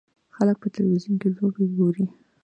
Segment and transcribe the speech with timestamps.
[0.35, 2.05] خلک په تلویزیون کې لوبې ګوري.